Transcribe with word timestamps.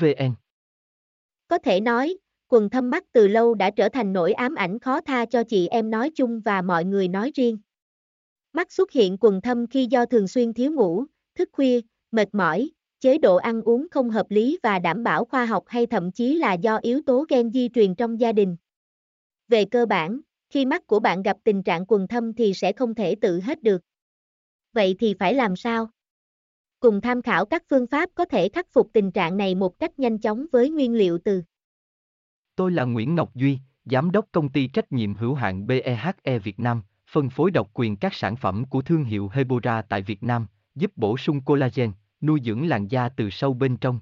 vn 0.00 0.34
có 1.48 1.58
thể 1.58 1.80
nói 1.80 2.18
quần 2.48 2.70
thâm 2.70 2.90
mắt 2.90 3.04
từ 3.12 3.28
lâu 3.28 3.54
đã 3.54 3.70
trở 3.70 3.88
thành 3.88 4.12
nỗi 4.12 4.32
ám 4.32 4.54
ảnh 4.54 4.78
khó 4.78 5.00
tha 5.00 5.26
cho 5.26 5.42
chị 5.44 5.68
em 5.68 5.90
nói 5.90 6.10
chung 6.10 6.40
và 6.40 6.62
mọi 6.62 6.84
người 6.84 7.08
nói 7.08 7.30
riêng 7.34 7.58
mắt 8.52 8.72
xuất 8.72 8.92
hiện 8.92 9.16
quần 9.20 9.40
thâm 9.40 9.66
khi 9.66 9.86
do 9.86 10.06
thường 10.06 10.28
xuyên 10.28 10.52
thiếu 10.52 10.72
ngủ 10.72 11.04
thức 11.34 11.48
khuya 11.52 11.80
mệt 12.10 12.28
mỏi 12.32 12.70
chế 13.00 13.18
độ 13.18 13.36
ăn 13.36 13.62
uống 13.62 13.86
không 13.90 14.10
hợp 14.10 14.26
lý 14.30 14.58
và 14.62 14.78
đảm 14.78 15.04
bảo 15.04 15.24
khoa 15.24 15.46
học 15.46 15.64
hay 15.66 15.86
thậm 15.86 16.12
chí 16.12 16.34
là 16.34 16.52
do 16.52 16.76
yếu 16.76 17.00
tố 17.06 17.24
gen 17.28 17.50
di 17.52 17.68
truyền 17.74 17.94
trong 17.94 18.20
gia 18.20 18.32
đình. 18.32 18.56
Về 19.48 19.64
cơ 19.64 19.86
bản, 19.86 20.20
khi 20.50 20.64
mắt 20.64 20.86
của 20.86 21.00
bạn 21.00 21.22
gặp 21.22 21.36
tình 21.44 21.62
trạng 21.62 21.84
quần 21.88 22.08
thâm 22.08 22.34
thì 22.34 22.54
sẽ 22.54 22.72
không 22.72 22.94
thể 22.94 23.14
tự 23.20 23.40
hết 23.40 23.62
được. 23.62 23.82
Vậy 24.72 24.96
thì 24.98 25.14
phải 25.18 25.34
làm 25.34 25.56
sao? 25.56 25.90
Cùng 26.80 27.00
tham 27.00 27.22
khảo 27.22 27.46
các 27.46 27.62
phương 27.70 27.86
pháp 27.86 28.10
có 28.14 28.24
thể 28.24 28.48
khắc 28.48 28.66
phục 28.72 28.90
tình 28.92 29.10
trạng 29.10 29.36
này 29.36 29.54
một 29.54 29.78
cách 29.78 29.98
nhanh 29.98 30.18
chóng 30.18 30.46
với 30.52 30.70
nguyên 30.70 30.94
liệu 30.94 31.18
từ. 31.24 31.42
Tôi 32.56 32.70
là 32.70 32.84
Nguyễn 32.84 33.14
Ngọc 33.14 33.34
Duy, 33.34 33.58
Giám 33.84 34.10
đốc 34.10 34.26
công 34.32 34.48
ty 34.48 34.66
trách 34.66 34.92
nhiệm 34.92 35.14
hữu 35.14 35.34
hạn 35.34 35.66
BEHE 35.66 36.38
Việt 36.38 36.60
Nam, 36.60 36.82
phân 37.10 37.30
phối 37.30 37.50
độc 37.50 37.70
quyền 37.74 37.96
các 37.96 38.14
sản 38.14 38.36
phẩm 38.36 38.64
của 38.64 38.82
thương 38.82 39.04
hiệu 39.04 39.30
Hebora 39.32 39.82
tại 39.82 40.02
Việt 40.02 40.22
Nam, 40.22 40.46
giúp 40.74 40.92
bổ 40.96 41.16
sung 41.16 41.40
collagen, 41.40 41.92
nuôi 42.20 42.40
dưỡng 42.44 42.68
làn 42.68 42.88
da 42.88 43.08
từ 43.08 43.30
sâu 43.30 43.54
bên 43.54 43.76
trong. 43.76 44.00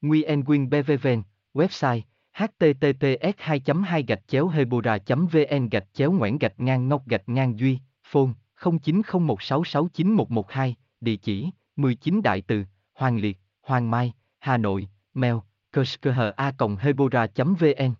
Nguyen 0.00 0.44
Quyên 0.44 0.70
BVVN, 0.70 1.22
website 1.54 2.00
https 2.34 3.34
2 3.36 3.60
2 3.84 4.02
gạch 4.02 4.28
chéo 4.28 4.48
hebora 4.48 4.98
vn 5.06 5.68
gạch 5.70 5.86
chéo 5.92 6.12
ngoãn 6.12 6.38
gạch 6.38 6.60
ngang 6.60 6.88
ngọc 6.88 7.02
gạch 7.06 7.28
ngang 7.28 7.58
duy 7.58 7.78
phone 8.02 8.30
0901669112 8.60 10.72
địa 11.00 11.16
chỉ 11.16 11.50
19 11.76 12.22
đại 12.22 12.42
từ 12.46 12.64
hoàng 12.94 13.16
liệt 13.16 13.38
hoàng 13.62 13.90
mai 13.90 14.12
hà 14.38 14.56
nội 14.56 14.88
mail 15.14 15.34
kerskha 15.72 16.32
hebora 16.80 17.26
vn 17.36 17.94